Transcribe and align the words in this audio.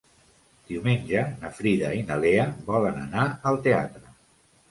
Diumenge 0.69 1.25
na 1.43 1.51
Frida 1.57 1.91
i 1.99 2.01
na 2.07 2.17
Lea 2.23 2.47
volen 2.71 2.99
anar 3.03 3.27
al 3.51 3.59
teatre. 3.67 4.13